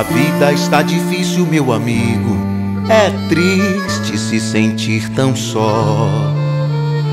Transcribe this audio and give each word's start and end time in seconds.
A 0.00 0.02
vida 0.02 0.50
está 0.50 0.80
difícil, 0.80 1.44
meu 1.44 1.74
amigo. 1.74 2.34
É 2.88 3.10
triste 3.28 4.16
se 4.16 4.40
sentir 4.40 5.06
tão 5.10 5.36
só. 5.36 6.08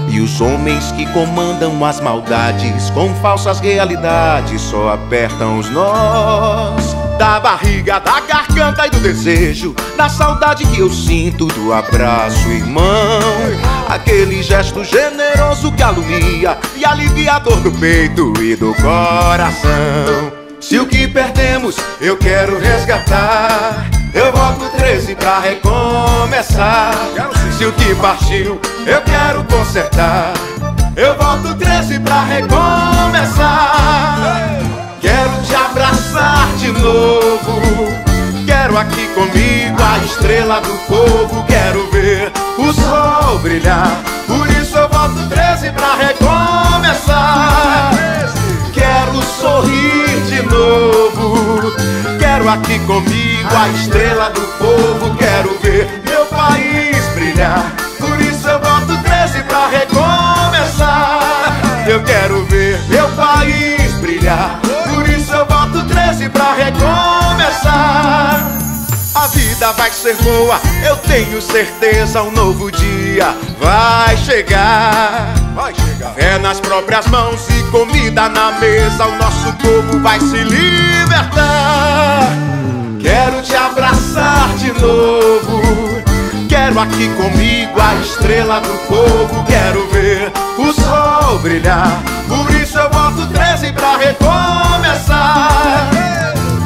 E 0.09 0.21
os 0.21 0.39
homens 0.39 0.89
que 0.93 1.05
comandam 1.07 1.83
as 1.83 1.99
maldades 1.99 2.89
com 2.91 3.13
falsas 3.15 3.59
realidades 3.59 4.61
só 4.61 4.93
apertam 4.93 5.59
os 5.59 5.69
nós. 5.69 6.95
Da 7.19 7.41
barriga, 7.41 7.99
da 7.99 8.21
garganta 8.21 8.87
e 8.87 8.89
do 8.89 9.01
desejo, 9.01 9.75
da 9.97 10.07
saudade 10.07 10.65
que 10.67 10.79
eu 10.79 10.89
sinto 10.89 11.47
do 11.47 11.73
abraço, 11.73 12.47
irmão. 12.47 13.19
Aquele 13.89 14.41
gesto 14.41 14.85
generoso 14.85 15.73
que 15.73 15.83
alumia 15.83 16.57
e 16.73 16.85
alivia 16.85 17.33
a 17.33 17.39
dor 17.39 17.59
do 17.59 17.71
peito 17.73 18.31
e 18.41 18.55
do 18.55 18.73
coração. 18.75 20.36
Se 20.67 20.77
o 20.77 20.85
que 20.85 21.07
perdemos 21.07 21.77
eu 22.01 22.17
quero 22.17 22.59
resgatar, 22.59 23.89
eu 24.13 24.33
volto 24.33 24.69
13 24.75 25.15
pra 25.15 25.39
recomeçar. 25.39 26.91
Se 27.57 27.63
o 27.63 27.71
que 27.71 27.95
partiu 27.95 28.59
eu 28.85 29.01
quero 29.03 29.45
consertar, 29.45 30.33
eu 30.93 31.15
volto 31.15 31.55
13 31.55 32.01
pra 32.01 32.21
recomeçar. 32.25 33.77
Quero 34.99 35.41
te 35.45 35.55
abraçar 35.55 36.53
de 36.57 36.73
novo. 36.73 37.61
Quero 38.45 38.77
aqui 38.77 39.07
comigo 39.15 39.81
a 39.81 40.03
estrela 40.03 40.59
do 40.59 40.77
povo. 40.79 41.45
Quero 41.47 41.89
ver 41.91 42.29
o 42.57 42.73
sol 42.73 43.39
brilhar. 43.39 44.03
Quero 52.47 52.59
aqui 52.61 52.79
comigo 52.85 53.49
a 53.53 53.67
estrela 53.69 54.29
do 54.29 54.39
povo. 54.57 55.13
Quero 55.17 55.59
ver 55.59 56.01
meu 56.07 56.25
país 56.27 57.05
brilhar. 57.13 57.73
Por 57.99 58.21
isso 58.21 58.47
eu 58.47 58.57
volto 58.61 59.03
13 59.03 59.43
pra 59.43 59.67
recomeçar. 59.67 61.51
Eu 61.85 62.01
quero 62.03 62.45
ver 62.45 62.79
meu 62.87 63.09
país 63.09 63.91
brilhar. 63.95 64.61
Por 64.61 65.09
isso 65.09 65.33
eu 65.33 65.45
volto 65.45 65.85
13 65.89 66.29
pra 66.29 66.53
recomeçar. 66.53 68.47
A 69.13 69.27
vida 69.27 69.73
vai 69.73 69.91
ser 69.91 70.15
boa, 70.15 70.57
eu 70.87 70.95
tenho 70.97 71.41
certeza. 71.41 72.21
Um 72.21 72.31
novo 72.31 72.71
dia 72.71 73.35
vai 73.59 74.15
chegar. 74.15 75.33
Vai 75.53 75.75
chegar. 75.75 76.13
Fé 76.13 76.39
nas 76.39 76.61
próprias 76.61 77.07
mãos 77.07 77.45
e 77.49 77.63
comida 77.71 78.29
na 78.29 78.53
mesa. 78.53 79.05
O 79.05 79.17
nosso 79.17 79.51
povo 79.53 79.99
vai 79.99 80.17
se 80.21 80.37
libertar. 80.37 80.56
Quero 86.77 86.91
aqui 86.91 87.09
comigo 87.15 87.81
a 87.81 87.95
estrela 87.95 88.61
do 88.61 88.77
povo. 88.87 89.43
Quero 89.45 89.87
ver 89.87 90.31
o 90.59 90.71
sol 90.71 91.39
brilhar. 91.39 92.03
Por 92.27 92.53
isso 92.53 92.77
eu 92.77 92.87
volto 92.91 93.25
13 93.33 93.73
pra 93.73 93.97
recomeçar. 93.97 95.89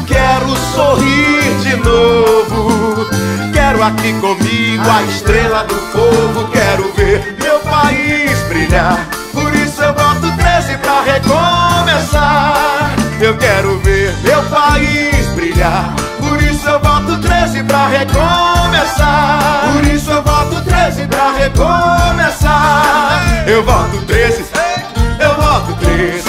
Quero 0.05 0.53
sorrir 0.75 1.55
de 1.61 1.77
novo. 1.77 3.07
Quero 3.53 3.81
aqui 3.81 4.11
comigo 4.19 4.83
a 4.89 5.01
estrela 5.03 5.63
do 5.63 5.75
povo. 5.75 6.45
Quero 6.51 6.91
ver 6.91 7.37
meu 7.41 7.59
país 7.61 8.37
brilhar. 8.49 9.07
Por 9.31 9.55
isso 9.55 9.81
eu 9.81 9.93
volto 9.93 10.29
13 10.35 10.77
pra 10.79 11.03
recomeçar. 11.03 12.91
Eu 13.21 13.37
quero 13.37 13.79
ver 13.79 14.13
meu 14.23 14.43
Eu 23.51 23.65
volto 23.65 23.97
13, 24.05 24.45
eu 25.19 25.35
volto 25.35 25.75
13. 25.81 26.23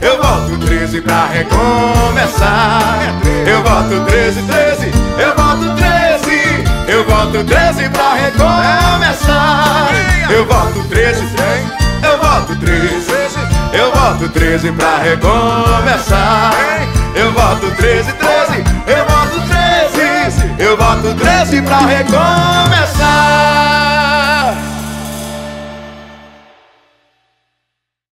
Eu 0.00 0.22
volto 0.22 0.64
13 0.64 1.00
pra 1.00 1.26
recomeçar. 1.26 3.00
Eu 3.44 3.64
volto 3.64 4.06
13, 4.06 4.42
13. 4.42 4.92
Eu 5.18 5.34
volto 5.34 5.74
13. 5.74 6.64
Eu 6.86 7.04
volto 7.04 7.44
13 7.44 7.88
pra 7.88 8.14
recomeçar. 8.14 9.88
Eu 10.30 10.46
volto 10.46 10.84
13, 10.88 11.22
eu 12.04 12.18
volto 12.18 12.56
13. 12.60 13.06
Eu 13.72 13.92
volto 13.92 14.28
13 14.28 14.70
pra 14.70 14.98
recomeçar. 14.98 16.52
Eu 17.16 17.32
volto 17.32 17.76
13, 17.76 18.12
13. 18.12 18.64
Eu 18.86 19.04
volto 19.04 19.40
13. 19.48 20.62
Eu 20.62 20.76
volto 20.76 21.14
13 21.16 21.60
pra 21.62 21.78
recomeçar. 21.78 23.51